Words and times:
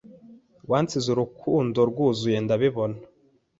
Wansize 0.69 1.07
urukundo 1.11 1.79
rwuzuye 1.89 2.37
ndabibona 2.45 2.97